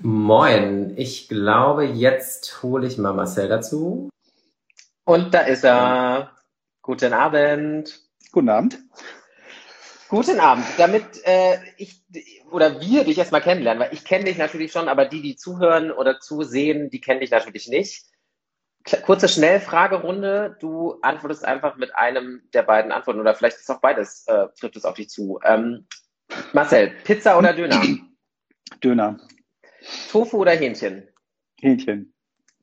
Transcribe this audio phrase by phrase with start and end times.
[0.00, 4.10] Moin, ich glaube, jetzt hole ich mal Marcel dazu.
[5.04, 6.32] Und da ist er.
[6.82, 8.00] Guten Abend.
[8.30, 8.78] Guten Abend.
[10.08, 10.66] Guten Abend.
[10.76, 12.04] Damit äh, ich
[12.50, 15.90] oder wir dich erstmal kennenlernen, weil ich kenne dich natürlich schon, aber die, die zuhören
[15.90, 18.04] oder zusehen, die kennen dich natürlich nicht.
[19.04, 20.56] Kurze Schnellfragerunde.
[20.60, 24.76] Du antwortest einfach mit einem der beiden Antworten oder vielleicht ist auch beides, äh, trifft
[24.76, 25.40] es auf dich zu.
[25.42, 25.86] Ähm,
[26.52, 27.82] Marcel, Pizza oder Döner?
[28.84, 29.18] Döner.
[30.10, 31.08] Tofu oder Hähnchen?
[31.60, 32.14] Hähnchen.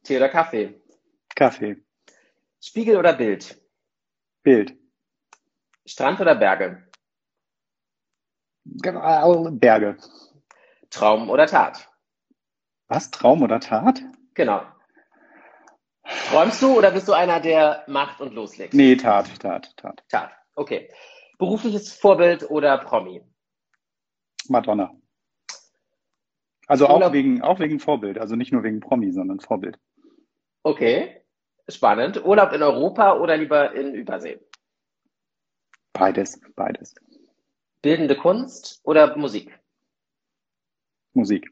[0.03, 0.81] Tee oder Kaffee?
[1.35, 1.77] Kaffee.
[2.61, 3.61] Spiegel oder Bild?
[4.43, 4.77] Bild.
[5.85, 6.87] Strand oder Berge?
[8.65, 9.97] Berge.
[10.89, 11.89] Traum oder Tat?
[12.87, 13.11] Was?
[13.11, 14.01] Traum oder Tat?
[14.33, 14.63] Genau.
[16.29, 18.73] Träumst du oder bist du einer, der macht und loslegt?
[18.73, 20.03] Nee, Tat, Tat, Tat.
[20.09, 20.89] Tat, okay.
[21.37, 23.21] Berufliches Vorbild oder Promi?
[24.47, 24.93] Madonna.
[26.67, 29.77] Also auch wegen, auch wegen Vorbild, also nicht nur wegen Promi, sondern Vorbild.
[30.63, 31.21] Okay,
[31.67, 32.23] spannend.
[32.23, 34.39] Urlaub in Europa oder lieber in Übersee?
[35.91, 36.95] Beides, beides.
[37.81, 39.59] Bildende Kunst oder Musik?
[41.13, 41.51] Musik.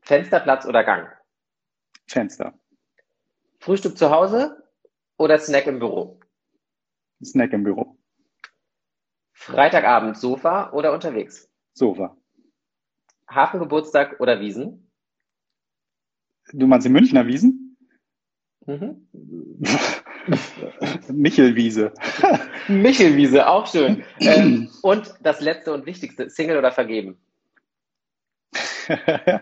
[0.00, 1.08] Fensterplatz oder Gang?
[2.06, 2.54] Fenster.
[3.60, 4.62] Frühstück zu Hause
[5.18, 6.20] oder Snack im Büro?
[7.22, 7.96] Snack im Büro.
[9.32, 11.50] Freitagabend Sofa oder unterwegs?
[11.74, 12.16] Sofa.
[13.28, 14.90] Hafengeburtstag oder Wiesen?
[16.52, 17.76] Du meinst die Münchner Wiesen?
[18.66, 19.08] Mhm.
[21.08, 21.92] Michelwiese.
[22.68, 24.04] Michelwiese, auch schön.
[24.20, 27.18] ähm, und das letzte und wichtigste, Single oder vergeben?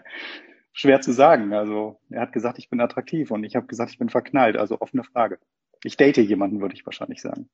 [0.72, 1.54] Schwer zu sagen.
[1.54, 4.56] Also er hat gesagt, ich bin attraktiv und ich habe gesagt, ich bin verknallt.
[4.56, 5.38] Also offene Frage.
[5.84, 7.48] Ich date jemanden, würde ich wahrscheinlich sagen.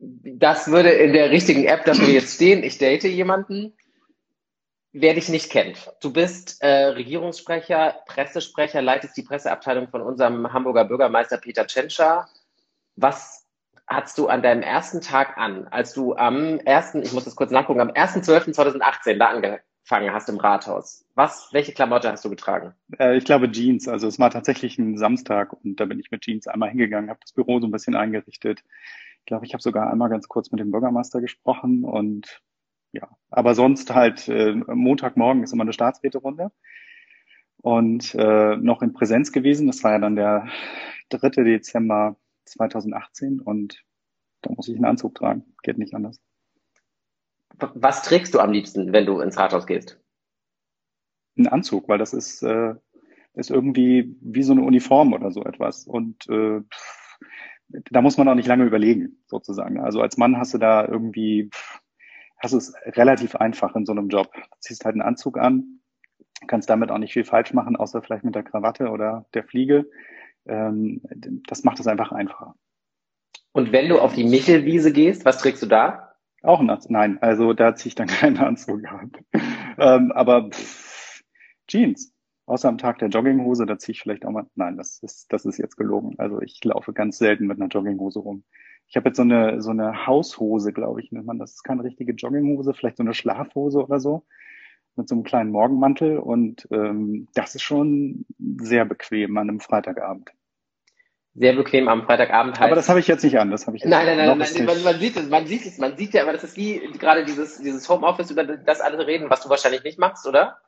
[0.00, 2.62] Das würde in der richtigen App dafür jetzt stehen.
[2.62, 3.72] Ich date jemanden.
[4.92, 10.86] Wer dich nicht kennt, du bist äh, Regierungssprecher, Pressesprecher, leitest die Presseabteilung von unserem Hamburger
[10.86, 12.26] Bürgermeister Peter Tschentscher.
[12.96, 13.46] Was
[13.86, 17.50] hast du an deinem ersten Tag an, als du am ersten, ich muss das kurz
[17.50, 21.04] nachgucken, am 1.12.2018 da angefangen hast im Rathaus?
[21.14, 22.72] Was, welche Klamotte hast du getragen?
[22.98, 23.88] Äh, ich glaube Jeans.
[23.88, 27.20] Also es war tatsächlich ein Samstag und da bin ich mit Jeans einmal hingegangen, habe
[27.20, 28.64] das Büro so ein bisschen eingerichtet.
[29.20, 32.40] Ich glaube, ich habe sogar einmal ganz kurz mit dem Bürgermeister gesprochen und
[32.92, 36.50] ja, aber sonst halt äh, Montagmorgen ist immer eine Staatsräterunde
[37.58, 39.66] und äh, noch in Präsenz gewesen.
[39.66, 40.48] Das war ja dann der
[41.10, 41.42] 3.
[41.44, 43.84] Dezember 2018 und
[44.42, 45.54] da muss ich einen Anzug tragen.
[45.62, 46.20] Geht nicht anders.
[47.58, 50.00] Was trägst du am liebsten, wenn du ins Rathaus gehst?
[51.36, 52.74] Ein Anzug, weil das ist, äh,
[53.34, 55.86] ist irgendwie wie so eine Uniform oder so etwas.
[55.86, 56.60] Und äh,
[57.68, 59.80] da muss man auch nicht lange überlegen, sozusagen.
[59.80, 61.50] Also als Mann hast du da irgendwie,
[62.38, 64.32] hast es relativ einfach in so einem Job.
[64.32, 65.80] Du ziehst halt einen Anzug an,
[66.46, 69.88] kannst damit auch nicht viel falsch machen, außer vielleicht mit der Krawatte oder der Fliege.
[70.46, 71.02] Ähm,
[71.46, 72.54] das macht es einfach einfacher.
[73.52, 76.14] Und wenn du auf die Michelwiese gehst, was trägst du da?
[76.42, 76.90] Auch ein Anzug.
[76.90, 79.12] Nein, also da ziehe ich dann keinen Anzug an.
[79.78, 81.22] ähm, aber pff,
[81.66, 82.14] Jeans.
[82.46, 84.46] Außer am Tag der Jogginghose, da ziehe ich vielleicht auch mal.
[84.54, 86.14] Nein, das ist, das ist jetzt gelogen.
[86.16, 88.42] Also ich laufe ganz selten mit einer Jogginghose rum.
[88.88, 91.38] Ich habe jetzt so eine, so eine Haushose, glaube ich, nennt man.
[91.38, 94.24] Das ist keine richtige Jogginghose, vielleicht so eine Schlafhose oder so.
[94.96, 96.18] Mit so einem kleinen Morgenmantel.
[96.18, 98.24] Und ähm, das ist schon
[98.58, 100.32] sehr bequem an einem Freitagabend
[101.38, 102.66] sehr bequem am Freitagabend heißt.
[102.66, 104.64] Aber das habe ich jetzt nicht an, das habe ich jetzt Nein, nein, nein, nein,
[104.66, 107.24] man, man, sieht es, man sieht es, man sieht ja, aber das ist wie gerade
[107.24, 110.58] dieses, dieses Homeoffice, über das alle reden, was du wahrscheinlich nicht machst, oder?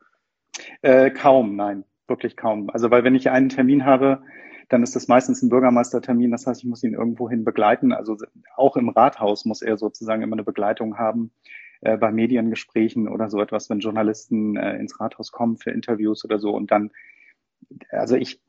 [0.82, 2.70] Äh, kaum, nein, wirklich kaum.
[2.70, 4.22] Also weil wenn ich einen Termin habe,
[4.70, 7.92] dann ist das meistens ein Bürgermeistertermin, das heißt, ich muss ihn irgendwohin begleiten.
[7.92, 8.16] Also
[8.56, 11.32] auch im Rathaus muss er sozusagen immer eine Begleitung haben
[11.80, 16.38] äh, bei Mediengesprächen oder so etwas, wenn Journalisten äh, ins Rathaus kommen für Interviews oder
[16.38, 16.54] so.
[16.54, 16.92] Und dann,
[17.90, 18.40] also ich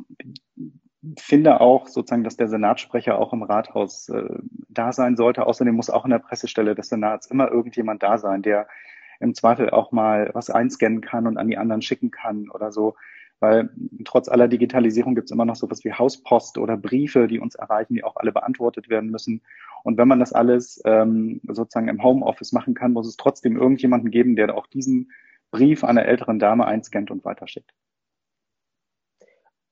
[1.17, 4.29] finde auch sozusagen, dass der Senatssprecher auch im Rathaus äh,
[4.69, 5.47] da sein sollte.
[5.47, 8.67] Außerdem muss auch in der Pressestelle des Senats immer irgendjemand da sein, der
[9.19, 12.95] im Zweifel auch mal was einscannen kann und an die anderen schicken kann oder so.
[13.41, 13.71] Weil
[14.05, 17.95] trotz aller Digitalisierung gibt es immer noch sowas wie Hauspost oder Briefe, die uns erreichen,
[17.95, 19.41] die auch alle beantwortet werden müssen.
[19.83, 24.11] Und wenn man das alles ähm, sozusagen im Homeoffice machen kann, muss es trotzdem irgendjemanden
[24.11, 25.11] geben, der auch diesen
[25.49, 27.73] Brief einer älteren Dame einscannt und weiterschickt.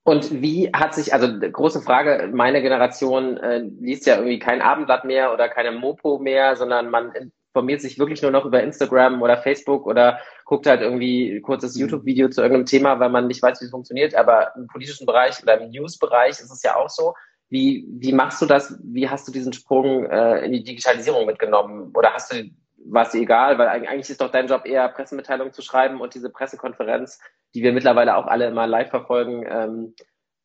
[0.03, 5.05] Und wie hat sich, also große Frage, meine Generation äh, liest ja irgendwie kein Abendblatt
[5.05, 7.13] mehr oder keine Mopo mehr, sondern man
[7.53, 11.75] informiert sich wirklich nur noch über Instagram oder Facebook oder guckt halt irgendwie ein kurzes
[11.75, 11.81] mhm.
[11.81, 14.15] YouTube-Video zu irgendeinem Thema, weil man nicht weiß, wie es funktioniert.
[14.15, 17.13] Aber im politischen Bereich oder im News-Bereich ist es ja auch so.
[17.49, 18.77] Wie, wie machst du das?
[18.83, 21.91] Wie hast du diesen Sprung äh, in die Digitalisierung mitgenommen?
[21.95, 22.49] Oder hast du
[22.85, 26.29] war es egal, weil eigentlich ist doch dein Job eher Pressemitteilungen zu schreiben und diese
[26.29, 27.19] Pressekonferenz,
[27.53, 29.95] die wir mittlerweile auch alle immer live verfolgen, ähm,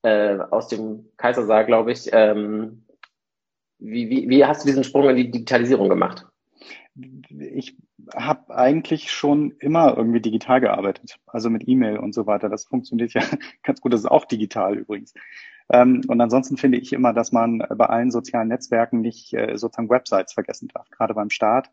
[0.02, 2.08] äh, aus dem Kaisersaal, glaube ich.
[2.12, 2.86] Ähm,
[3.78, 6.26] wie, wie, wie hast du diesen Sprung in die Digitalisierung gemacht?
[6.96, 7.76] Ich
[8.14, 12.48] habe eigentlich schon immer irgendwie digital gearbeitet, also mit E-Mail und so weiter.
[12.48, 13.22] Das funktioniert ja
[13.62, 13.92] ganz gut.
[13.92, 15.12] Das ist auch digital übrigens.
[15.70, 19.90] Ähm, und ansonsten finde ich immer, dass man bei allen sozialen Netzwerken nicht äh, sozusagen
[19.90, 21.70] Websites vergessen darf, gerade beim Start.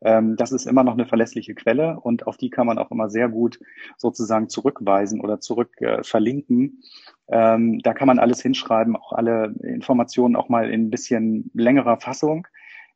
[0.00, 3.10] Ähm, das ist immer noch eine verlässliche Quelle und auf die kann man auch immer
[3.10, 3.58] sehr gut
[3.96, 6.82] sozusagen zurückweisen oder zurück äh, verlinken.
[7.28, 11.98] Ähm, da kann man alles hinschreiben, auch alle Informationen auch mal in ein bisschen längerer
[11.98, 12.46] Fassung.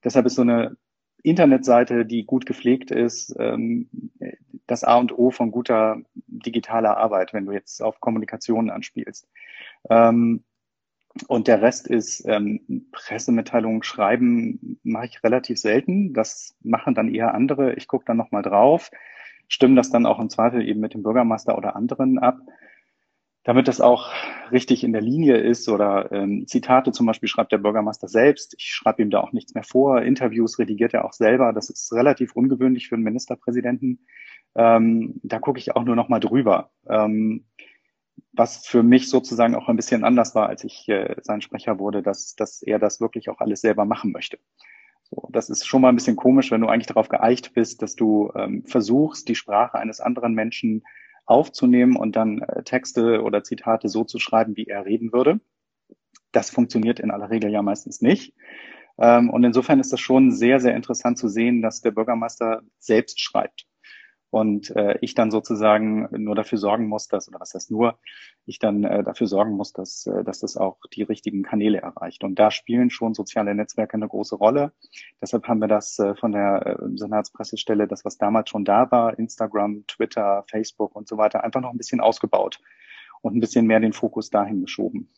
[0.04, 0.76] Deshalb ist so eine
[1.22, 3.88] Internetseite, die gut gepflegt ist, ähm,
[4.66, 9.28] das A und O von guter digitaler Arbeit, wenn du jetzt auf Kommunikation anspielst.
[9.88, 10.42] Ähm,
[11.28, 16.14] und der Rest ist ähm, Pressemitteilungen schreiben, mache ich relativ selten.
[16.14, 17.75] Das machen dann eher andere.
[17.75, 18.90] Ich gucke dann nochmal drauf,
[19.46, 22.38] stimme das dann auch im Zweifel eben mit dem Bürgermeister oder anderen ab
[23.44, 24.12] damit das auch
[24.52, 28.54] richtig in der Linie ist oder ähm, Zitate zum Beispiel schreibt der Bürgermeister selbst.
[28.58, 30.02] Ich schreibe ihm da auch nichts mehr vor.
[30.02, 31.52] Interviews redigiert er auch selber.
[31.52, 34.06] Das ist relativ ungewöhnlich für einen Ministerpräsidenten.
[34.54, 36.70] Ähm, da gucke ich auch nur noch mal drüber.
[36.88, 37.46] Ähm,
[38.32, 42.02] was für mich sozusagen auch ein bisschen anders war, als ich äh, sein Sprecher wurde,
[42.02, 44.38] dass, dass er das wirklich auch alles selber machen möchte.
[45.02, 47.96] So, das ist schon mal ein bisschen komisch, wenn du eigentlich darauf geeicht bist, dass
[47.96, 50.84] du ähm, versuchst, die Sprache eines anderen Menschen
[51.32, 55.40] aufzunehmen und dann äh, Texte oder Zitate so zu schreiben, wie er reden würde.
[56.32, 58.34] Das funktioniert in aller Regel ja meistens nicht.
[58.99, 63.20] Ähm, und insofern ist das schon sehr, sehr interessant zu sehen, dass der Bürgermeister selbst
[63.20, 63.67] schreibt
[64.32, 67.99] und äh, ich dann sozusagen nur dafür sorgen muss, dass, oder was heißt nur,
[68.46, 72.25] ich dann äh, dafür sorgen muss, dass, äh, dass das auch die richtigen Kanäle erreicht.
[72.25, 74.73] Und da spielen schon soziale Netzwerke eine große Rolle.
[75.20, 79.19] Deshalb haben wir das äh, von der äh, Senatspressestelle, das was damals schon da war,
[79.19, 82.58] Instagram, Twitter, Facebook und so weiter, einfach noch ein bisschen ausgebaut
[83.20, 85.11] und ein bisschen mehr den Fokus dahin geschoben.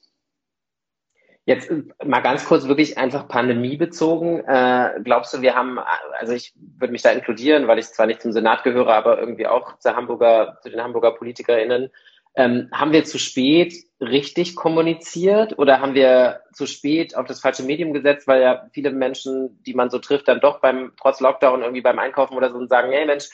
[1.47, 4.45] Jetzt äh, mal ganz kurz wirklich einfach pandemiebezogen.
[4.47, 5.79] Äh, glaubst du, wir haben,
[6.19, 9.47] also ich würde mich da inkludieren, weil ich zwar nicht zum Senat gehöre, aber irgendwie
[9.47, 11.91] auch zu Hamburger, zu den Hamburger PolitikerInnen.
[12.37, 17.63] Ähm, haben wir zu spät richtig kommuniziert oder haben wir zu spät auf das falsche
[17.63, 21.63] Medium gesetzt, weil ja viele Menschen, die man so trifft, dann doch beim, trotz Lockdown
[21.63, 23.29] irgendwie beim Einkaufen oder so und sagen, hey Mensch,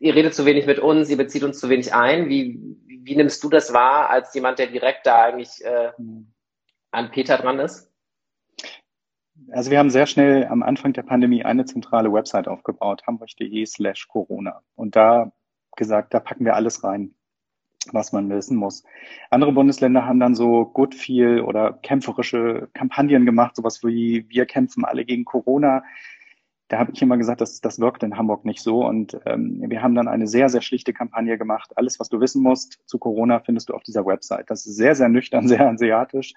[0.00, 2.28] ihr redet zu wenig mit uns, ihr bezieht uns zu wenig ein.
[2.28, 2.58] Wie,
[2.88, 6.33] wie nimmst du das wahr als jemand, der direkt da eigentlich äh, mhm
[6.94, 7.90] an Peter dran ist?
[9.50, 14.08] Also wir haben sehr schnell am Anfang der Pandemie eine zentrale Website aufgebaut, hamburg.de slash
[14.08, 14.62] Corona.
[14.74, 15.32] Und da
[15.76, 17.14] gesagt, da packen wir alles rein,
[17.92, 18.84] was man wissen muss.
[19.30, 24.84] Andere Bundesländer haben dann so gut viel oder kämpferische Kampagnen gemacht, sowas wie wir kämpfen
[24.84, 25.82] alle gegen Corona.
[26.68, 28.86] Da habe ich immer gesagt, das, das wirkt in Hamburg nicht so.
[28.86, 31.72] Und ähm, wir haben dann eine sehr, sehr schlichte Kampagne gemacht.
[31.76, 34.48] Alles, was du wissen musst zu Corona, findest du auf dieser Website.
[34.48, 36.32] Das ist sehr, sehr nüchtern, sehr asiatisch.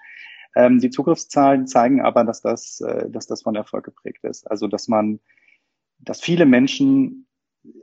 [0.54, 4.50] Ähm, die Zugriffszahlen zeigen aber, dass das, äh, dass das von Erfolg geprägt ist.
[4.50, 5.20] Also, dass man,
[5.98, 7.26] dass viele Menschen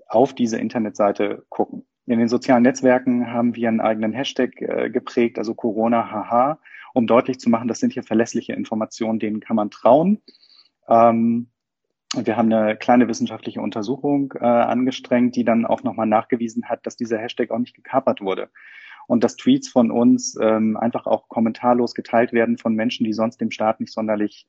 [0.07, 1.85] auf diese Internetseite gucken.
[2.05, 6.59] In den sozialen Netzwerken haben wir einen eigenen Hashtag äh, geprägt, also Corona haha,
[6.93, 10.21] um deutlich zu machen, das sind hier verlässliche Informationen, denen kann man trauen.
[10.87, 11.49] Ähm,
[12.15, 16.95] wir haben eine kleine wissenschaftliche Untersuchung äh, angestrengt, die dann auch nochmal nachgewiesen hat, dass
[16.95, 18.49] dieser Hashtag auch nicht gekapert wurde
[19.07, 23.39] und dass Tweets von uns ähm, einfach auch kommentarlos geteilt werden von Menschen, die sonst
[23.41, 24.47] dem Staat nicht sonderlich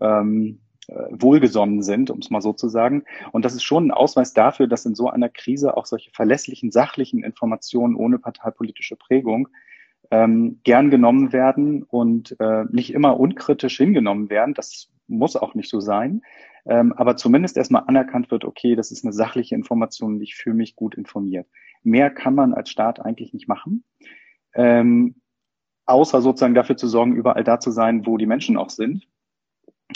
[0.00, 3.04] ähm, äh, wohlgesonnen sind, um es mal so zu sagen.
[3.32, 6.70] Und das ist schon ein Ausweis dafür, dass in so einer Krise auch solche verlässlichen,
[6.70, 9.48] sachlichen Informationen ohne parteipolitische Prägung
[10.10, 14.54] ähm, gern genommen werden und äh, nicht immer unkritisch hingenommen werden.
[14.54, 16.22] Das muss auch nicht so sein.
[16.66, 20.56] Ähm, aber zumindest erstmal anerkannt wird, okay, das ist eine sachliche Information und ich fühle
[20.56, 21.46] mich gut informiert.
[21.84, 23.84] Mehr kann man als Staat eigentlich nicht machen,
[24.54, 25.20] ähm,
[25.86, 29.06] außer sozusagen dafür zu sorgen, überall da zu sein, wo die Menschen auch sind.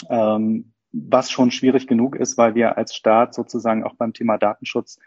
[0.09, 4.99] Ähm, was schon schwierig genug ist, weil wir als Staat sozusagen auch beim Thema Datenschutz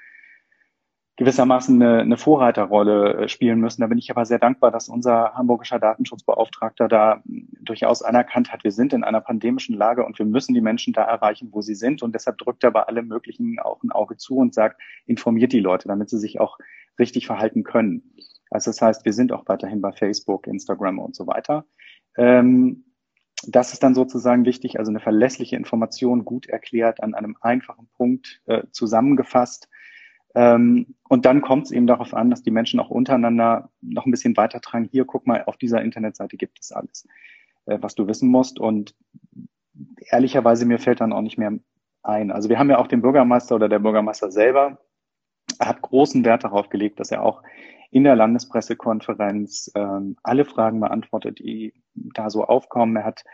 [1.17, 3.83] gewissermaßen eine, eine Vorreiterrolle äh, spielen müssen.
[3.83, 7.23] Da bin ich aber sehr dankbar, dass unser hamburgischer Datenschutzbeauftragter da
[7.61, 11.03] durchaus anerkannt hat, wir sind in einer pandemischen Lage und wir müssen die Menschen da
[11.03, 12.03] erreichen, wo sie sind.
[12.03, 15.61] Und deshalb drückt er bei allem Möglichen auch ein Auge zu und sagt, informiert die
[15.61, 16.59] Leute, damit sie sich auch
[16.99, 18.15] richtig verhalten können.
[18.51, 21.67] Also das heißt, wir sind auch weiterhin bei Facebook, Instagram und so weiter.
[22.17, 22.85] Ähm,
[23.47, 28.41] das ist dann sozusagen wichtig, also eine verlässliche Information, gut erklärt, an einem einfachen Punkt
[28.47, 29.69] äh, zusammengefasst
[30.35, 34.11] ähm, und dann kommt es eben darauf an, dass die Menschen auch untereinander noch ein
[34.11, 34.89] bisschen weitertragen.
[34.91, 37.07] Hier, guck mal, auf dieser Internetseite gibt es alles,
[37.67, 38.59] äh, was du wissen musst.
[38.59, 38.95] Und
[40.11, 41.53] ehrlicherweise, mir fällt dann auch nicht mehr
[42.03, 42.31] ein.
[42.31, 44.79] Also wir haben ja auch den Bürgermeister oder der Bürgermeister selber
[45.61, 47.43] hat großen Wert darauf gelegt, dass er auch
[47.91, 52.97] in der Landespressekonferenz ähm, alle Fragen beantwortet, die da so aufkommen.
[52.97, 53.25] Er hat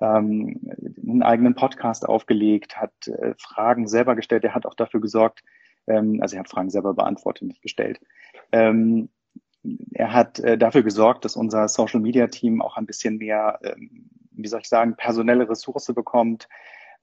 [0.00, 0.60] ähm,
[1.02, 4.44] einen eigenen Podcast aufgelegt, hat äh, Fragen selber gestellt.
[4.44, 5.42] Er hat auch dafür gesorgt,
[5.88, 8.00] ähm, also er hat Fragen selber beantwortet, nicht gestellt.
[8.52, 9.08] Ähm,
[9.92, 14.08] er hat äh, dafür gesorgt, dass unser Social Media Team auch ein bisschen mehr, ähm,
[14.30, 16.48] wie soll ich sagen, personelle Ressource bekommt,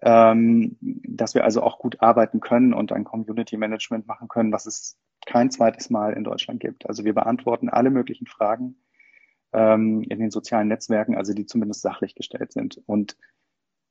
[0.01, 4.65] ähm, dass wir also auch gut arbeiten können und ein Community Management machen können, was
[4.65, 6.87] es kein zweites Mal in Deutschland gibt.
[6.87, 8.75] Also wir beantworten alle möglichen Fragen
[9.53, 12.81] ähm, in den sozialen Netzwerken, also die zumindest sachlich gestellt sind.
[12.85, 13.17] Und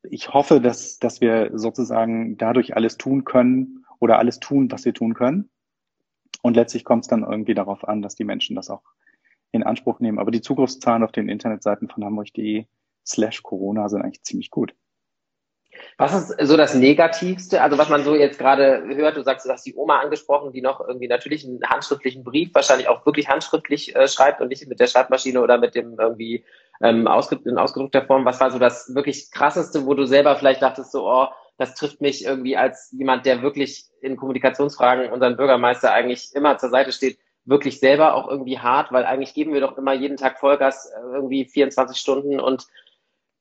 [0.03, 4.95] ich hoffe, dass, dass wir sozusagen dadurch alles tun können oder alles tun, was wir
[4.95, 5.51] tun können.
[6.43, 8.83] Und letztlich kommt es dann irgendwie darauf an, dass die Menschen das auch
[9.51, 10.19] in Anspruch nehmen.
[10.19, 12.67] Aber die Zugriffszahlen auf den Internetseiten von hamburg.de
[13.07, 14.75] slash Corona sind eigentlich ziemlich gut.
[15.97, 17.63] Was ist so das Negativste?
[17.63, 20.61] Also was man so jetzt gerade hört, du sagst, du hast die Oma angesprochen, die
[20.61, 24.79] noch irgendwie natürlich einen handschriftlichen Brief wahrscheinlich auch wirklich handschriftlich äh, schreibt und nicht mit
[24.79, 26.45] der Schreibmaschine oder mit dem irgendwie
[26.81, 28.25] ähm, ausge in ausgedruckter Form.
[28.25, 32.01] Was war so das wirklich krasseste, wo du selber vielleicht dachtest, so, oh, das trifft
[32.01, 37.19] mich irgendwie als jemand, der wirklich in Kommunikationsfragen unseren Bürgermeister eigentlich immer zur Seite steht,
[37.45, 41.15] wirklich selber auch irgendwie hart, weil eigentlich geben wir doch immer jeden Tag Vollgas äh,
[41.15, 42.67] irgendwie 24 Stunden und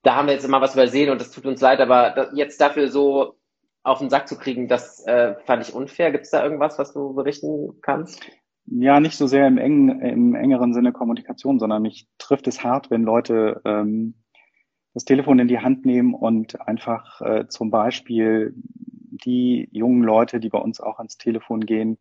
[0.04, 2.90] da haben wir jetzt immer was übersehen und das tut uns leid, aber jetzt dafür
[2.90, 3.38] so
[3.84, 6.12] auf den Sack zu kriegen, das äh, fand ich unfair.
[6.12, 8.22] Gibt es da irgendwas, was du berichten kannst?
[8.66, 12.90] Ja, nicht so sehr im, engen, im engeren Sinne Kommunikation, sondern mich trifft es hart,
[12.90, 14.16] wenn Leute ähm,
[14.94, 20.50] das Telefon in die Hand nehmen und einfach äh, zum Beispiel die jungen Leute, die
[20.50, 21.98] bei uns auch ans Telefon gehen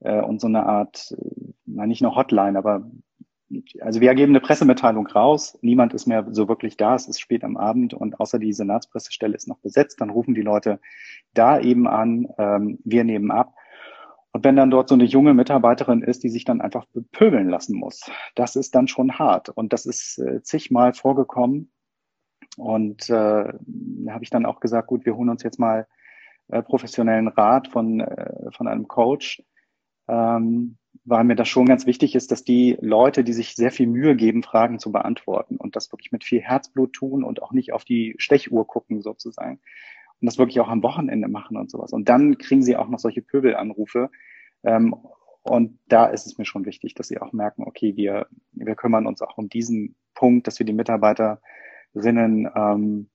[0.00, 2.90] äh, und so eine Art, äh, na nicht nur Hotline, aber
[3.80, 7.44] also wir geben eine Pressemitteilung raus, niemand ist mehr so wirklich da, es ist spät
[7.44, 10.80] am Abend und außer die Senatspressestelle ist noch besetzt, dann rufen die Leute
[11.32, 13.54] da eben an, ähm, wir nehmen ab.
[14.32, 17.74] Und wenn dann dort so eine junge Mitarbeiterin ist, die sich dann einfach bepöbeln lassen
[17.74, 19.48] muss, das ist dann schon hart.
[19.48, 21.70] Und das ist äh, zigmal vorgekommen.
[22.56, 25.86] Und äh, habe ich dann auch gesagt, gut, wir holen uns jetzt mal
[26.48, 29.42] äh, professionellen Rat von, äh, von einem Coach.
[30.08, 33.86] Ähm, weil mir das schon ganz wichtig ist, dass die Leute, die sich sehr viel
[33.86, 37.72] Mühe geben, Fragen zu beantworten und das wirklich mit viel Herzblut tun und auch nicht
[37.72, 39.60] auf die Stechuhr gucken sozusagen
[40.20, 41.92] und das wirklich auch am Wochenende machen und sowas.
[41.92, 44.10] Und dann kriegen sie auch noch solche Pöbelanrufe.
[44.64, 44.96] Ähm,
[45.42, 49.06] und da ist es mir schon wichtig, dass sie auch merken, okay, wir, wir kümmern
[49.06, 50.72] uns auch um diesen Punkt, dass wir die
[51.94, 53.10] Mitarbeiterinnen ähm,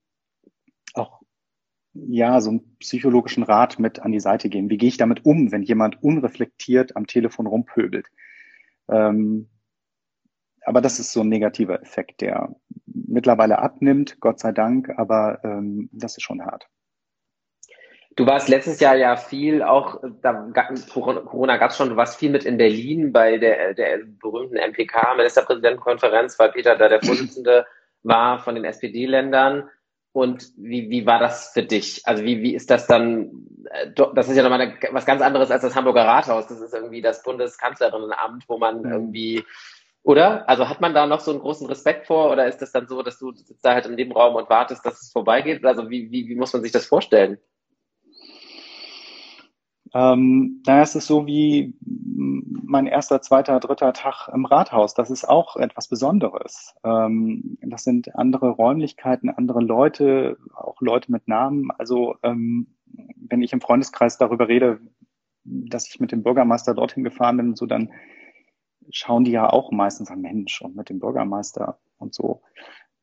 [0.93, 1.21] auch
[1.93, 4.69] ja, so einen psychologischen Rat mit an die Seite geben.
[4.69, 8.07] Wie gehe ich damit um, wenn jemand unreflektiert am Telefon rumpöbelt?
[8.89, 9.49] Ähm,
[10.63, 15.89] aber das ist so ein negativer Effekt, der mittlerweile abnimmt, Gott sei Dank, aber ähm,
[15.91, 16.67] das ist schon hart.
[18.17, 20.33] Du warst letztes Jahr ja viel auch, da
[20.85, 25.15] Corona gab es schon, du warst viel mit in Berlin bei der, der berühmten MPK,
[25.15, 27.65] Ministerpräsidentenkonferenz, weil Peter da der Vorsitzende
[28.03, 29.69] war von den SPD-Ländern.
[30.13, 32.01] Und wie, wie war das für dich?
[32.05, 33.47] Also wie, wie ist das dann?
[33.69, 36.47] Äh, das ist ja nochmal eine, was ganz anderes als das Hamburger Rathaus.
[36.47, 39.45] Das ist irgendwie das Bundeskanzlerinnenamt, wo man irgendwie,
[40.03, 40.49] oder?
[40.49, 43.01] Also hat man da noch so einen großen Respekt vor oder ist das dann so,
[43.03, 45.63] dass du sitzt da halt im Nebenraum und wartest, dass es vorbeigeht?
[45.63, 47.37] Also wie, wie, wie muss man sich das vorstellen?
[49.93, 54.93] Ähm, naja, es ist so wie mein erster, zweiter, dritter Tag im Rathaus.
[54.93, 56.73] Das ist auch etwas Besonderes.
[56.83, 61.71] Ähm, das sind andere Räumlichkeiten, andere Leute, auch Leute mit Namen.
[61.71, 62.75] Also ähm,
[63.17, 64.79] wenn ich im Freundeskreis darüber rede,
[65.43, 67.91] dass ich mit dem Bürgermeister dorthin gefahren bin, so dann
[68.89, 72.41] schauen die ja auch meistens an Mensch und mit dem Bürgermeister und so.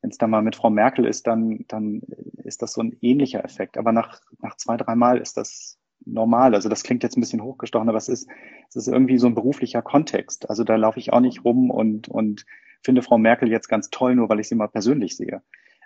[0.01, 2.01] Wenn es dann mal mit Frau Merkel ist, dann, dann
[2.43, 3.77] ist das so ein ähnlicher Effekt.
[3.77, 6.55] Aber nach, nach zwei, dreimal ist das normal.
[6.55, 8.29] Also das klingt jetzt ein bisschen hochgestochen, aber es ist,
[8.69, 10.49] es ist irgendwie so ein beruflicher Kontext.
[10.49, 12.45] Also da laufe ich auch nicht rum und, und
[12.81, 15.41] finde Frau Merkel jetzt ganz toll, nur weil ich sie mal persönlich sehe.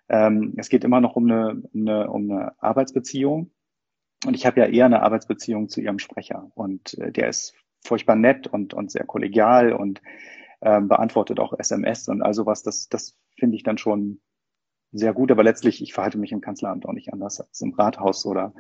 [0.10, 3.52] Ähm, es geht immer noch um eine, um eine, um eine Arbeitsbeziehung.
[4.26, 6.52] Und ich habe ja eher eine Arbeitsbeziehung zu ihrem Sprecher.
[6.56, 7.54] Und äh, der ist
[7.84, 10.02] furchtbar nett und, und sehr kollegial und
[10.62, 12.64] ähm, beantwortet auch SMS und all sowas.
[12.64, 14.22] Das, das finde ich dann schon
[14.94, 18.26] sehr gut, aber letztlich, ich verhalte mich im Kanzleramt auch nicht anders als im Rathaus
[18.26, 18.54] oder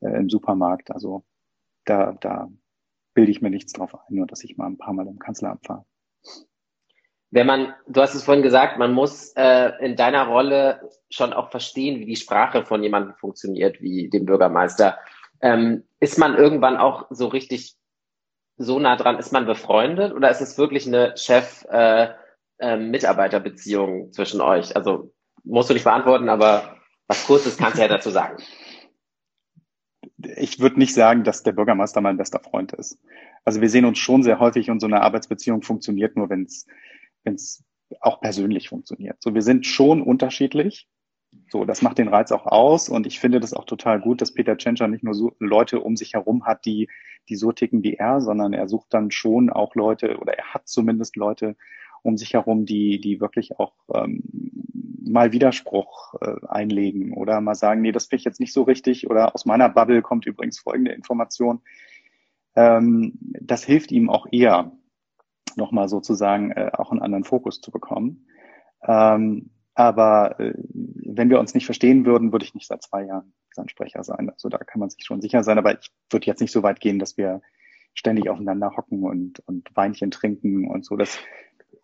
[0.00, 0.90] äh, im Supermarkt.
[0.90, 1.24] Also
[1.84, 2.50] da, da
[3.14, 5.66] bilde ich mir nichts drauf ein, nur dass ich mal ein paar Mal im Kanzleramt
[5.66, 5.84] fahre.
[7.30, 11.50] Wenn man, du hast es vorhin gesagt, man muss äh, in deiner Rolle schon auch
[11.50, 14.98] verstehen, wie die Sprache von jemandem funktioniert, wie dem Bürgermeister.
[15.40, 17.76] Ähm, ist man irgendwann auch so richtig
[18.56, 19.18] so nah dran?
[19.18, 24.76] Ist man befreundet oder ist es wirklich eine Chef-Mitarbeiter-Beziehung äh, äh, zwischen euch?
[24.76, 25.12] Also
[25.44, 26.76] musst du nicht beantworten, aber
[27.06, 28.42] was Kurzes kannst du ja dazu sagen.
[30.36, 32.98] ich würde nicht sagen, dass der Bürgermeister mein bester Freund ist.
[33.44, 37.64] Also wir sehen uns schon sehr häufig und so eine Arbeitsbeziehung funktioniert nur, wenn es
[38.00, 39.16] auch persönlich funktioniert.
[39.22, 40.88] So, wir sind schon unterschiedlich.
[41.50, 44.32] So, das macht den Reiz auch aus und ich finde das auch total gut, dass
[44.32, 46.88] Peter Tschentscher nicht nur so Leute um sich herum hat, die,
[47.28, 50.68] die so ticken wie er, sondern er sucht dann schon auch Leute oder er hat
[50.68, 51.56] zumindest Leute
[52.02, 54.22] um sich herum, die, die wirklich auch ähm,
[55.08, 59.08] mal Widerspruch äh, einlegen oder mal sagen, nee, das finde ich jetzt nicht so richtig
[59.08, 61.60] oder aus meiner Bubble kommt übrigens folgende Information.
[62.56, 64.72] Ähm, das hilft ihm auch eher,
[65.56, 68.26] nochmal sozusagen äh, auch einen anderen Fokus zu bekommen.
[68.86, 73.32] Ähm, aber äh, wenn wir uns nicht verstehen würden, würde ich nicht seit zwei Jahren
[73.52, 74.30] sein Sprecher sein.
[74.30, 75.58] Also da kann man sich schon sicher sein.
[75.58, 77.42] Aber ich würde jetzt nicht so weit gehen, dass wir
[77.94, 80.96] ständig aufeinander hocken und, und Weinchen trinken und so.
[80.96, 81.18] Das,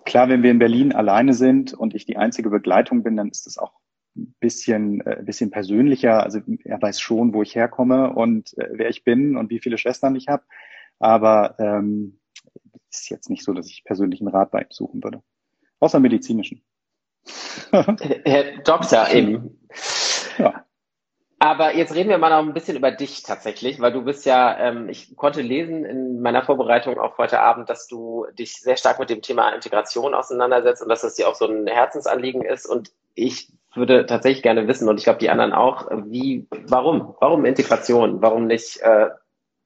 [0.04, 3.46] klar, wenn wir in Berlin alleine sind und ich die einzige Begleitung bin, dann ist
[3.46, 3.72] das auch
[4.16, 6.22] ein bisschen, äh, bisschen persönlicher.
[6.22, 9.78] Also er weiß schon, wo ich herkomme und äh, wer ich bin und wie viele
[9.78, 10.44] Schwestern ich habe.
[10.98, 12.20] Aber ähm,
[12.90, 15.22] ist jetzt nicht so, dass ich persönlichen Rat bei ihm suchen würde.
[15.80, 16.62] Außer medizinischen.
[17.70, 19.58] Herr Doktor, eben.
[20.36, 20.63] Ja.
[21.44, 24.58] Aber jetzt reden wir mal noch ein bisschen über dich tatsächlich, weil du bist ja,
[24.58, 28.98] ähm, ich konnte lesen in meiner Vorbereitung auf heute Abend, dass du dich sehr stark
[28.98, 32.64] mit dem Thema Integration auseinandersetzt und dass das dir auch so ein Herzensanliegen ist.
[32.64, 37.14] Und ich würde tatsächlich gerne wissen, und ich glaube die anderen auch, wie, warum?
[37.20, 38.22] Warum Integration?
[38.22, 39.10] Warum nicht, äh,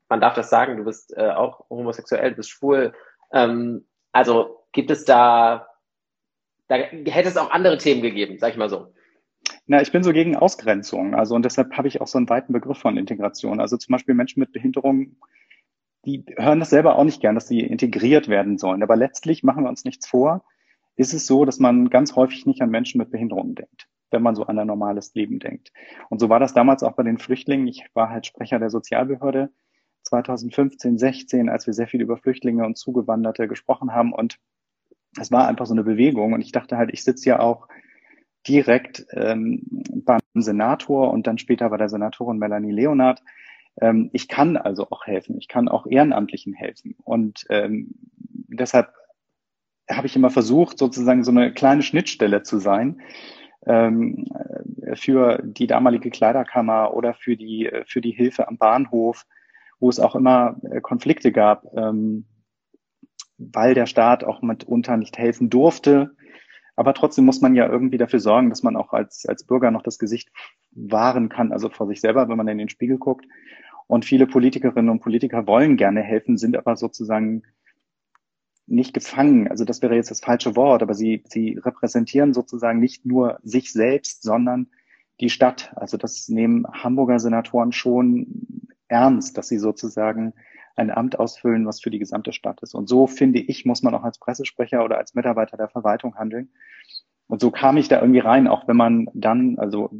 [0.08, 2.92] man darf das sagen, du bist äh, auch homosexuell, du bist schwul.
[3.32, 5.68] Ähm, also gibt es da,
[6.66, 8.92] da hätte es auch andere Themen gegeben, sag ich mal so.
[9.70, 11.14] Na, ich bin so gegen Ausgrenzung.
[11.14, 13.60] Also und deshalb habe ich auch so einen weiten Begriff von Integration.
[13.60, 15.16] Also zum Beispiel Menschen mit Behinderung,
[16.06, 18.82] die hören das selber auch nicht gern, dass sie integriert werden sollen.
[18.82, 20.42] Aber letztlich machen wir uns nichts vor.
[20.96, 24.34] Ist es so, dass man ganz häufig nicht an Menschen mit Behinderungen denkt, wenn man
[24.34, 25.70] so an ein normales Leben denkt.
[26.08, 27.66] Und so war das damals auch bei den Flüchtlingen.
[27.66, 29.50] Ich war halt Sprecher der Sozialbehörde
[30.04, 34.14] 2015, 16, als wir sehr viel über Flüchtlinge und Zugewanderte gesprochen haben.
[34.14, 34.38] Und
[35.20, 36.32] es war einfach so eine Bewegung.
[36.32, 37.68] Und ich dachte halt, ich sitze ja auch
[38.48, 39.62] direkt ähm,
[40.04, 43.22] beim Senator und dann später bei der Senatorin Melanie Leonard.
[43.80, 45.36] Ähm, ich kann also auch helfen.
[45.38, 46.96] Ich kann auch Ehrenamtlichen helfen.
[47.04, 47.90] Und ähm,
[48.48, 48.92] deshalb
[49.90, 53.00] habe ich immer versucht, sozusagen so eine kleine Schnittstelle zu sein
[53.66, 54.26] ähm,
[54.94, 59.26] für die damalige Kleiderkammer oder für die, für die Hilfe am Bahnhof,
[59.80, 62.26] wo es auch immer äh, Konflikte gab, ähm,
[63.38, 66.16] weil der Staat auch mitunter nicht helfen durfte
[66.78, 69.82] aber trotzdem muss man ja irgendwie dafür sorgen, dass man auch als, als Bürger noch
[69.82, 70.30] das Gesicht
[70.70, 73.26] wahren kann, also vor sich selber, wenn man in den Spiegel guckt.
[73.88, 77.42] Und viele Politikerinnen und Politiker wollen gerne helfen, sind aber sozusagen
[78.68, 79.48] nicht gefangen.
[79.48, 83.72] Also das wäre jetzt das falsche Wort, aber sie, sie repräsentieren sozusagen nicht nur sich
[83.72, 84.68] selbst, sondern
[85.20, 85.72] die Stadt.
[85.74, 90.32] Also das nehmen Hamburger Senatoren schon ernst, dass sie sozusagen
[90.78, 92.74] ein Amt ausfüllen, was für die gesamte Stadt ist.
[92.74, 96.50] Und so finde ich, muss man auch als Pressesprecher oder als Mitarbeiter der Verwaltung handeln.
[97.26, 99.90] Und so kam ich da irgendwie rein, auch wenn man dann, also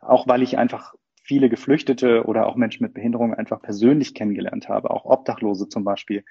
[0.00, 4.90] auch weil ich einfach viele Geflüchtete oder auch Menschen mit Behinderung einfach persönlich kennengelernt habe,
[4.90, 6.24] auch Obdachlose zum Beispiel.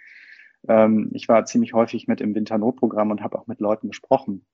[0.67, 4.45] Ähm, ich war ziemlich häufig mit im Winternotprogramm und habe auch mit Leuten gesprochen,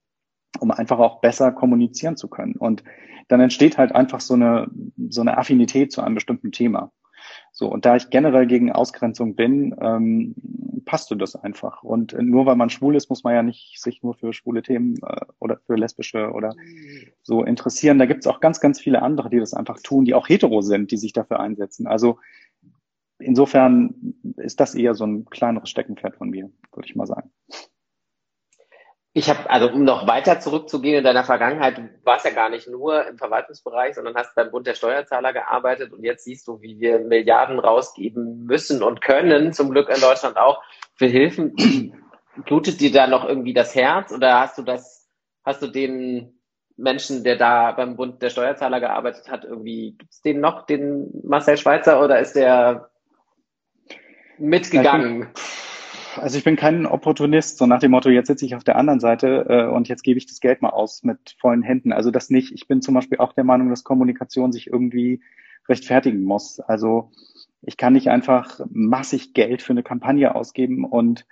[0.60, 2.56] um einfach auch besser kommunizieren zu können.
[2.56, 2.84] Und
[3.28, 4.70] dann entsteht halt einfach so eine,
[5.10, 6.92] so eine Affinität zu einem bestimmten Thema.
[7.58, 10.36] So, und da ich generell gegen Ausgrenzung bin, ähm,
[10.86, 11.82] passte das einfach.
[11.82, 15.00] Und nur weil man schwul ist, muss man ja nicht sich nur für schwule Themen
[15.02, 16.54] äh, oder für lesbische oder
[17.24, 17.98] so interessieren.
[17.98, 20.62] Da gibt es auch ganz, ganz viele andere, die das einfach tun, die auch hetero
[20.62, 21.88] sind, die sich dafür einsetzen.
[21.88, 22.20] Also
[23.18, 27.32] insofern ist das eher so ein kleineres Steckenpferd von mir, würde ich mal sagen.
[29.18, 32.68] Ich habe, also um noch weiter zurückzugehen in deiner Vergangenheit, du warst ja gar nicht
[32.68, 36.80] nur im Verwaltungsbereich, sondern hast beim Bund der Steuerzahler gearbeitet und jetzt siehst du, wie
[36.80, 40.62] wir Milliarden rausgeben müssen und können, zum Glück in Deutschland auch,
[40.94, 41.56] für Hilfen.
[42.46, 45.10] Blutet dir da noch irgendwie das Herz oder hast du das,
[45.44, 46.40] hast du den
[46.76, 51.58] Menschen, der da beim Bund der Steuerzahler gearbeitet hat, irgendwie, gibt's den noch, den Marcel
[51.58, 52.92] Schweizer, oder ist der
[54.38, 55.30] mitgegangen?
[56.20, 59.00] Also ich bin kein Opportunist, so nach dem Motto, jetzt sitze ich auf der anderen
[59.00, 61.94] Seite äh, und jetzt gebe ich das Geld mal aus mit vollen Händen.
[61.94, 62.54] Also das nicht.
[62.54, 65.22] Ich bin zum Beispiel auch der Meinung, dass Kommunikation sich irgendwie
[65.68, 66.60] rechtfertigen muss.
[66.60, 67.12] Also
[67.62, 71.26] ich kann nicht einfach massig Geld für eine Kampagne ausgeben und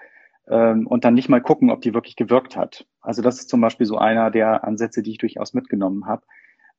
[0.47, 2.85] ähm, und dann nicht mal gucken, ob die wirklich gewirkt hat.
[3.01, 6.23] Also das ist zum Beispiel so einer der Ansätze, die ich durchaus mitgenommen habe.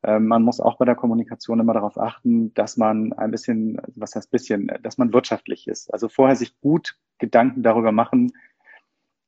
[0.02, 4.14] Ähm, man muss auch bei der Kommunikation immer darauf achten, dass man ein bisschen, was
[4.14, 5.92] heißt bisschen, dass man wirtschaftlich ist.
[5.92, 8.32] Also vorher sich gut Gedanken darüber machen,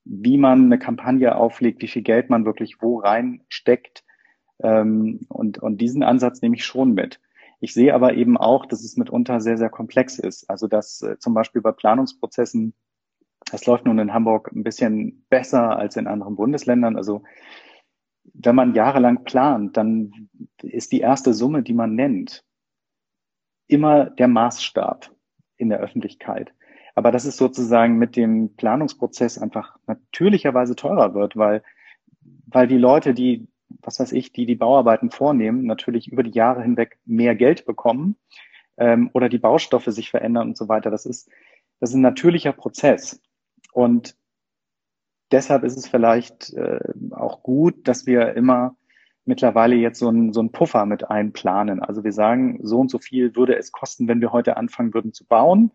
[0.04, 4.04] wie man eine Kampagne auflegt, wie viel Geld man wirklich wo reinsteckt.
[4.60, 7.20] Ähm, und, und diesen Ansatz nehme ich schon mit.
[7.60, 10.48] Ich sehe aber eben auch, dass es mitunter sehr, sehr komplex ist.
[10.48, 12.72] Also dass äh, zum Beispiel bei Planungsprozessen,
[13.50, 16.96] das läuft nun in Hamburg ein bisschen besser als in anderen Bundesländern.
[16.96, 17.22] Also
[18.40, 20.28] wenn man jahrelang plant, dann
[20.62, 22.44] ist die erste Summe, die man nennt,
[23.66, 25.10] immer der Maßstab
[25.56, 26.54] in der Öffentlichkeit.
[26.94, 31.62] Aber dass es sozusagen mit dem Planungsprozess einfach natürlicherweise teurer wird, weil,
[32.46, 33.48] weil die Leute, die,
[33.82, 38.16] was weiß ich, die die Bauarbeiten vornehmen, natürlich über die Jahre hinweg mehr Geld bekommen
[38.76, 40.90] ähm, oder die Baustoffe sich verändern und so weiter.
[40.90, 41.28] Das ist,
[41.80, 43.20] das ist ein natürlicher Prozess.
[43.72, 44.16] Und
[45.30, 48.76] deshalb ist es vielleicht äh, auch gut, dass wir immer
[49.24, 51.82] mittlerweile jetzt so einen so einen Puffer mit einplanen.
[51.82, 55.12] Also wir sagen, so und so viel würde es kosten, wenn wir heute anfangen würden
[55.12, 55.72] zu bauen.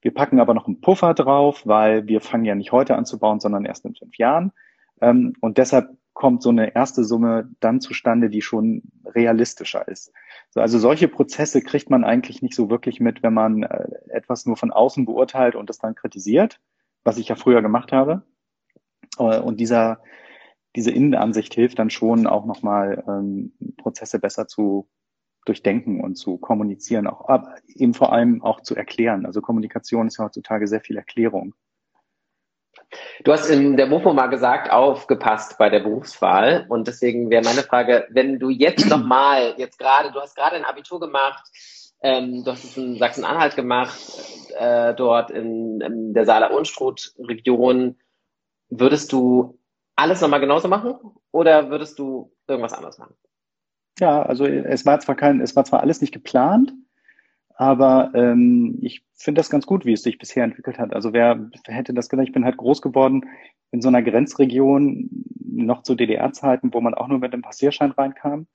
[0.00, 3.20] Wir packen aber noch einen Puffer drauf, weil wir fangen ja nicht heute an zu
[3.20, 4.52] bauen, sondern erst in fünf Jahren.
[5.00, 10.12] Ähm, und deshalb kommt so eine erste Summe dann zustande, die schon realistischer ist.
[10.54, 14.56] Also solche Prozesse kriegt man eigentlich nicht so wirklich mit, wenn man äh, etwas nur
[14.56, 16.60] von außen beurteilt und das dann kritisiert,
[17.04, 18.22] was ich ja früher gemacht habe.
[19.18, 20.02] Äh, und dieser,
[20.76, 24.88] diese Innenansicht hilft dann schon auch nochmal ähm, Prozesse besser zu
[25.44, 29.26] durchdenken und zu kommunizieren, auch aber eben vor allem auch zu erklären.
[29.26, 31.54] Also Kommunikation ist ja heutzutage sehr viel Erklärung.
[33.24, 36.66] Du hast in der MOFO mal gesagt, aufgepasst bei der Berufswahl.
[36.68, 40.64] Und deswegen wäre meine Frage, wenn du jetzt nochmal, jetzt gerade, du hast gerade ein
[40.64, 41.44] Abitur gemacht,
[42.02, 43.98] ähm, du hast es in Sachsen-Anhalt gemacht,
[44.58, 47.96] äh, dort in, in der Saale-Unstrut-Region.
[48.74, 49.58] Würdest du
[49.96, 50.94] alles nochmal genauso machen
[51.30, 53.14] oder würdest du irgendwas anderes machen?
[53.98, 56.72] Ja, also es war zwar kein, es war zwar alles nicht geplant,
[57.54, 60.94] aber ähm, ich finde das ganz gut, wie es sich bisher entwickelt hat.
[60.94, 62.26] Also wer, hätte das gedacht?
[62.28, 63.26] Ich bin halt groß geworden
[63.72, 65.10] in so einer Grenzregion,
[65.44, 68.46] noch zu DDR-Zeiten, wo man auch nur mit dem Passierschein reinkam.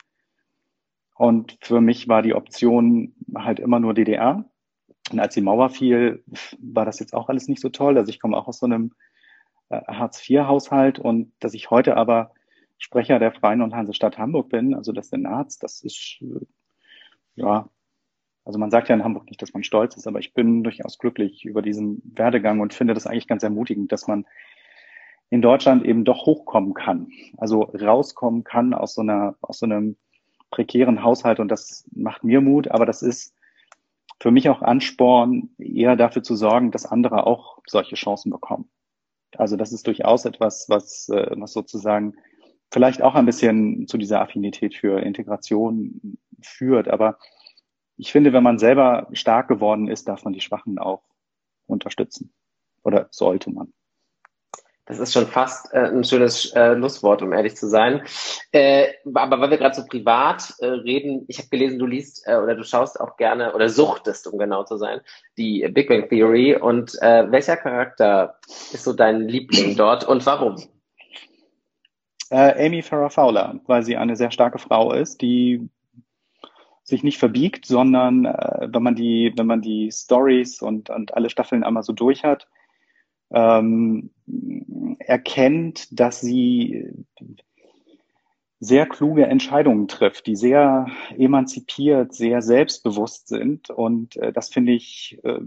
[1.16, 4.46] Und für mich war die Option halt immer nur DDR.
[5.12, 6.24] Und als die Mauer fiel,
[6.60, 8.00] war das jetzt auch alles nicht so toll.
[8.00, 8.94] Also ich komme auch aus so einem
[9.70, 12.32] Hartz-IV-Haushalt und dass ich heute aber
[12.78, 16.46] Sprecher der Freien und Hansestadt Hamburg bin, also des Senats, das ist, äh,
[17.36, 17.70] ja,
[18.46, 21.00] also man sagt ja in Hamburg nicht, dass man stolz ist, aber ich bin durchaus
[21.00, 24.26] glücklich über diesen Werdegang und finde das eigentlich ganz ermutigend, dass man
[25.30, 29.98] in Deutschland eben doch hochkommen kann, also rauskommen kann aus so einer, aus so einem
[30.52, 33.36] prekären Haushalt und das macht mir Mut, aber das ist
[34.20, 38.70] für mich auch Ansporn, eher dafür zu sorgen, dass andere auch solche Chancen bekommen.
[39.36, 42.16] Also das ist durchaus etwas, was, äh, was sozusagen
[42.72, 46.88] vielleicht auch ein bisschen zu dieser Affinität für Integration führt.
[46.88, 47.18] Aber
[47.98, 51.04] ich finde, wenn man selber stark geworden ist, darf man die Schwachen auch
[51.66, 52.34] unterstützen.
[52.84, 53.74] Oder sollte man.
[54.88, 58.02] Das ist schon fast äh, ein schönes äh, Schlusswort, um ehrlich zu sein.
[58.54, 62.38] Äh, aber weil wir gerade so privat äh, reden, ich habe gelesen, du liest äh,
[62.38, 65.02] oder du schaust auch gerne oder suchtest, um genau zu sein,
[65.38, 66.56] die Big Bang Theory.
[66.56, 70.56] Und äh, welcher Charakter ist so dein Liebling dort und warum?
[72.30, 75.70] Äh, Amy Farrah Fowler, weil sie eine sehr starke Frau ist, die
[76.84, 81.30] sich nicht verbiegt, sondern äh, wenn man die, wenn man die Stories und, und alle
[81.30, 82.48] Staffeln einmal so durch hat,
[83.32, 84.12] ähm,
[85.00, 86.92] erkennt, dass sie
[88.60, 93.70] sehr kluge Entscheidungen trifft, die sehr emanzipiert, sehr selbstbewusst sind.
[93.70, 95.40] Und äh, das finde ich, äh,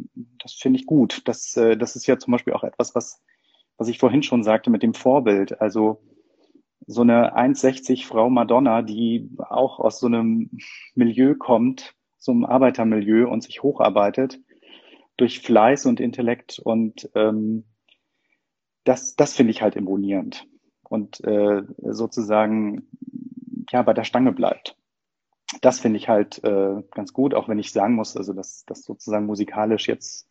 [0.42, 1.22] das finde ich gut.
[1.24, 3.20] Das, äh, das ist ja zum Beispiel auch etwas, was,
[3.76, 5.60] was ich vorhin schon sagte mit dem Vorbild.
[5.60, 6.00] Also
[6.86, 10.50] so eine 1,60 Frau Madonna, die auch aus so einem
[10.94, 14.38] Milieu kommt, so einem Arbeitermilieu und sich hocharbeitet
[15.16, 17.64] durch Fleiß und Intellekt und ähm,
[18.84, 20.46] das, das finde ich halt imponierend
[20.84, 22.88] und äh, sozusagen
[23.70, 24.76] ja bei der Stange bleibt.
[25.62, 28.84] Das finde ich halt äh, ganz gut, auch wenn ich sagen muss, also dass das
[28.84, 30.28] sozusagen musikalisch jetzt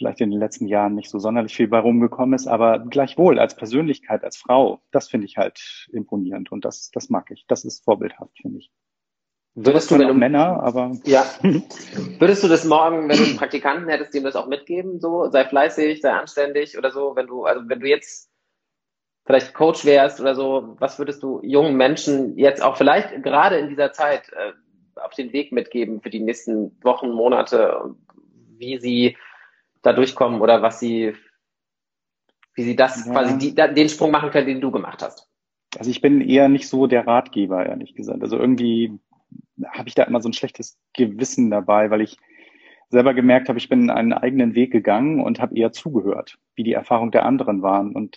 [0.00, 3.54] vielleicht in den letzten Jahren nicht so sonderlich viel bei rumgekommen ist, aber gleichwohl als
[3.54, 7.44] Persönlichkeit, als Frau, das finde ich halt imponierend und das, das mag ich.
[7.48, 8.70] Das ist vorbildhaft, finde ich.
[9.54, 13.88] Würdest du, wenn du Männer, aber ja, würdest du das morgen, wenn du einen Praktikanten
[13.88, 17.62] hättest, dem das auch mitgeben, so sei fleißig, sei anständig oder so, wenn du also
[17.66, 18.30] wenn du jetzt
[19.26, 23.68] vielleicht Coach wärst oder so, was würdest du jungen Menschen jetzt auch vielleicht gerade in
[23.68, 24.52] dieser Zeit äh,
[25.00, 27.94] auf den Weg mitgeben für die nächsten Wochen, Monate,
[28.56, 29.16] wie sie
[29.82, 31.14] da durchkommen oder was sie,
[32.54, 33.12] wie sie das ja.
[33.12, 35.28] quasi die, den Sprung machen können, den du gemacht hast?
[35.78, 38.22] Also ich bin eher nicht so der Ratgeber, ehrlich gesagt.
[38.22, 38.98] Also irgendwie
[39.68, 42.16] habe ich da immer so ein schlechtes Gewissen dabei, weil ich
[42.88, 46.72] selber gemerkt habe, ich bin einen eigenen Weg gegangen und habe eher zugehört, wie die
[46.72, 48.16] Erfahrungen der anderen waren und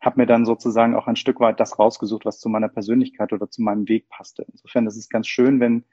[0.00, 3.50] habe mir dann sozusagen auch ein Stück weit das rausgesucht, was zu meiner Persönlichkeit oder
[3.50, 4.44] zu meinem Weg passte.
[4.50, 5.84] Insofern ist es ganz schön, wenn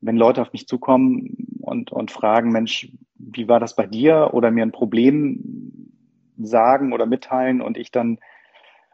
[0.00, 4.30] wenn Leute auf mich zukommen und, und fragen, Mensch, wie war das bei dir?
[4.32, 5.90] Oder mir ein Problem
[6.38, 8.18] sagen oder mitteilen und ich dann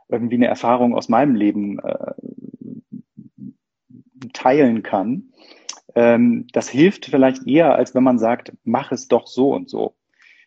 [0.08, 2.14] irgendwie eine Erfahrung aus meinem Leben äh,
[4.32, 5.32] teilen kann.
[5.94, 9.94] Ähm, das hilft vielleicht eher, als wenn man sagt, mach es doch so und so.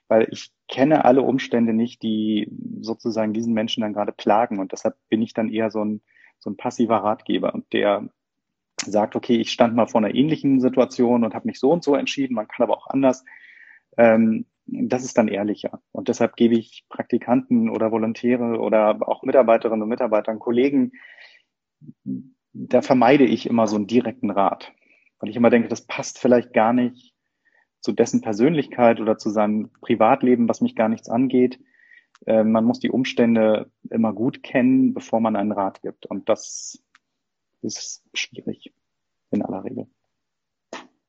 [0.07, 2.49] Weil ich kenne alle Umstände nicht, die
[2.81, 4.59] sozusagen diesen Menschen dann gerade plagen.
[4.59, 6.01] Und deshalb bin ich dann eher so ein,
[6.39, 8.09] so ein passiver Ratgeber, der
[8.85, 11.95] sagt, okay, ich stand mal vor einer ähnlichen Situation und habe mich so und so
[11.95, 13.25] entschieden, man kann aber auch anders.
[13.97, 15.81] Ähm, das ist dann ehrlicher.
[15.91, 20.91] Und deshalb gebe ich Praktikanten oder Volontäre oder auch Mitarbeiterinnen und Mitarbeitern, Kollegen,
[22.65, 24.73] da vermeide ich immer so einen direkten Rat.
[25.19, 27.13] Weil ich immer denke, das passt vielleicht gar nicht
[27.81, 31.59] zu dessen Persönlichkeit oder zu seinem Privatleben, was mich gar nichts angeht.
[32.25, 36.05] Äh, man muss die Umstände immer gut kennen, bevor man einen Rat gibt.
[36.05, 36.83] Und das
[37.61, 38.73] ist schwierig
[39.31, 39.87] in aller Regel.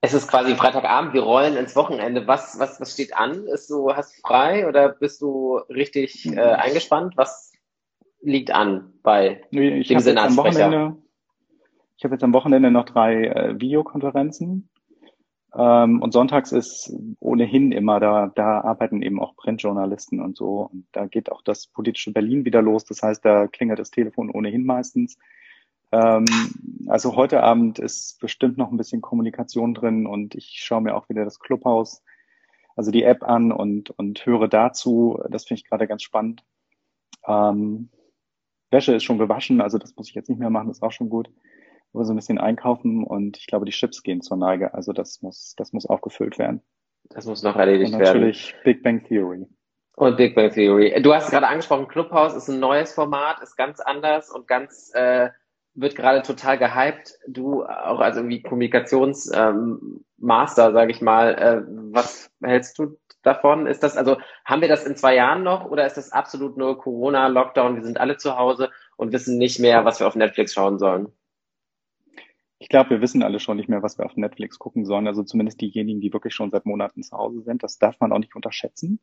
[0.00, 2.26] Es ist quasi Freitagabend, wir rollen ins Wochenende.
[2.26, 3.46] Was, was, was steht an?
[3.46, 7.16] Ist du, hast du frei oder bist du richtig äh, eingespannt?
[7.16, 7.52] Was
[8.20, 10.96] liegt an bei nee, dem Senatssprecher?
[11.98, 14.68] Ich habe jetzt am Wochenende noch drei äh, Videokonferenzen.
[15.52, 20.70] Ähm, und sonntags ist ohnehin immer, da, da arbeiten eben auch Printjournalisten und so.
[20.72, 22.84] Und da geht auch das politische Berlin wieder los.
[22.84, 25.18] Das heißt, da klingelt das Telefon ohnehin meistens.
[25.90, 26.26] Ähm,
[26.86, 31.08] also heute Abend ist bestimmt noch ein bisschen Kommunikation drin und ich schaue mir auch
[31.08, 32.04] wieder das Clubhaus,
[32.76, 35.20] also die App an und, und höre dazu.
[35.30, 36.44] Das finde ich gerade ganz spannend.
[37.26, 37.88] Ähm,
[38.70, 40.92] Wäsche ist schon gewaschen, also das muss ich jetzt nicht mehr machen, das ist auch
[40.92, 41.28] schon gut.
[41.92, 44.74] Aber so ein bisschen einkaufen und ich glaube, die Chips gehen zur Neige.
[44.74, 46.62] Also das muss, das muss aufgefüllt werden.
[47.10, 48.22] Das muss noch erledigt und werden.
[48.22, 49.46] Natürlich Big Bang Theory.
[49.96, 51.00] Und Big Bang Theory.
[51.02, 55.30] Du hast gerade angesprochen, Clubhouse ist ein neues Format, ist ganz anders und ganz äh,
[55.74, 57.18] wird gerade total gehypt.
[57.26, 60.04] Du auch als irgendwie Kommunikationsmaster, ähm,
[60.74, 61.34] sage ich mal.
[61.34, 63.66] Äh, was hältst du davon?
[63.66, 66.78] Ist das also haben wir das in zwei Jahren noch oder ist das absolut nur
[66.78, 67.76] Corona Lockdown?
[67.76, 71.12] Wir sind alle zu Hause und wissen nicht mehr, was wir auf Netflix schauen sollen.
[72.58, 75.06] Ich glaube, wir wissen alle schon nicht mehr, was wir auf Netflix gucken sollen.
[75.06, 77.62] Also zumindest diejenigen, die wirklich schon seit Monaten zu Hause sind.
[77.62, 79.00] Das darf man auch nicht unterschätzen.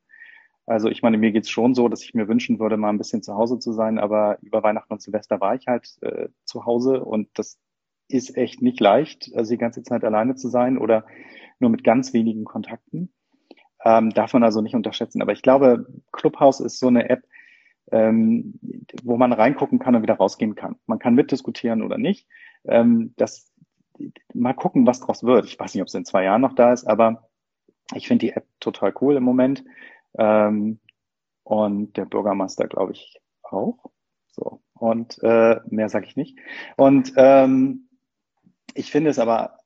[0.66, 3.22] Also ich meine, mir geht's schon so, dass ich mir wünschen würde, mal ein bisschen
[3.22, 7.04] zu Hause zu sein, aber über Weihnachten und Silvester war ich halt äh, zu Hause
[7.04, 7.60] und das
[8.08, 11.06] ist echt nicht leicht, also die ganze Zeit alleine zu sein oder
[11.60, 13.14] nur mit ganz wenigen Kontakten.
[13.84, 15.22] Ähm, darf man also nicht unterschätzen.
[15.22, 17.24] Aber ich glaube, Clubhouse ist so eine App,
[17.92, 18.60] ähm,
[19.04, 20.78] wo man reingucken kann und wieder rausgehen kann.
[20.88, 22.28] Man kann mitdiskutieren oder nicht.
[22.68, 23.52] Ähm, das
[24.34, 25.46] mal gucken, was draus wird.
[25.46, 27.30] Ich weiß nicht, ob es in zwei Jahren noch da ist, aber
[27.94, 29.64] ich finde die App total cool im Moment.
[30.18, 30.80] Ähm,
[31.44, 33.78] und der Bürgermeister, glaube ich, auch.
[34.32, 34.62] So.
[34.74, 36.38] Und äh, mehr sage ich nicht.
[36.76, 37.88] Und ähm,
[38.74, 39.60] ich finde es aber,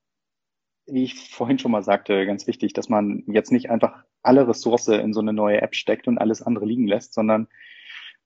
[0.86, 4.90] wie ich vorhin schon mal sagte, ganz wichtig, dass man jetzt nicht einfach alle Ressource
[4.90, 7.48] in so eine neue App steckt und alles andere liegen lässt, sondern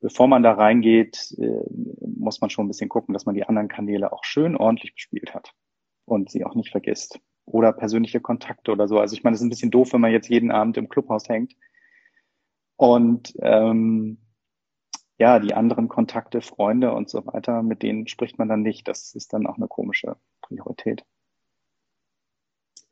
[0.04, 1.64] bevor man da reingeht, äh,
[2.06, 5.34] muss man schon ein bisschen gucken, dass man die anderen Kanäle auch schön ordentlich bespielt
[5.34, 5.54] hat
[6.04, 7.22] und sie auch nicht vergisst.
[7.46, 9.00] Oder persönliche Kontakte oder so.
[9.00, 11.30] Also ich meine, es ist ein bisschen doof, wenn man jetzt jeden Abend im Clubhaus
[11.30, 11.54] hängt
[12.76, 14.18] und ähm,
[15.18, 18.90] ja, die anderen Kontakte, Freunde und so weiter, mit denen spricht man dann nicht.
[18.90, 21.06] Das ist dann auch eine komische Priorität.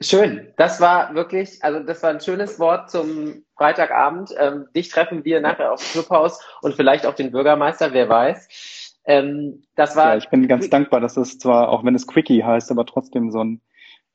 [0.02, 0.48] Schön.
[0.58, 4.34] Das war wirklich, also das war ein schönes Wort zum Freitagabend.
[4.38, 9.00] Ähm, dich treffen wir nachher auf Clubhaus und vielleicht auch den Bürgermeister, wer weiß.
[9.06, 10.12] Ähm, das war.
[10.12, 13.32] Ja, ich bin ganz dankbar, dass es zwar, auch wenn es Quickie heißt, aber trotzdem
[13.32, 13.62] so ein,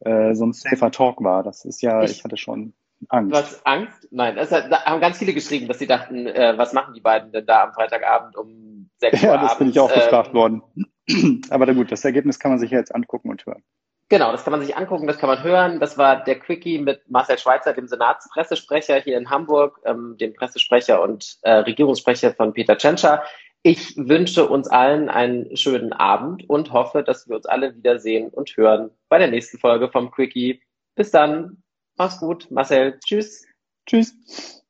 [0.00, 1.42] äh, so ein safer Talk war.
[1.42, 2.72] Das ist ja, ich, ich hatte schon
[3.08, 3.32] Angst.
[3.32, 4.08] Du hast Angst?
[4.10, 7.00] Nein, das hat, da haben ganz viele geschrieben, dass sie dachten, äh, was machen die
[7.00, 10.34] beiden denn da am Freitagabend um 6 Uhr Ja, das bin ich auch ähm, gefragt
[10.34, 10.62] worden.
[11.50, 13.62] Aber na gut, das Ergebnis kann man sich ja jetzt angucken und hören.
[14.08, 15.80] Genau, das kann man sich angucken, das kann man hören.
[15.80, 21.02] Das war der Quickie mit Marcel Schweitzer, dem Senatspressesprecher hier in Hamburg, ähm, dem Pressesprecher
[21.02, 23.24] und äh, Regierungssprecher von Peter Tschentscher.
[23.62, 28.56] Ich wünsche uns allen einen schönen Abend und hoffe, dass wir uns alle wiedersehen und
[28.56, 30.62] hören bei der nächsten Folge vom Quickie.
[30.94, 31.64] Bis dann.
[31.96, 33.00] Mach's gut, Marcel.
[33.04, 33.44] Tschüss.
[33.86, 34.62] Tschüss.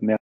[0.00, 0.18] Mehr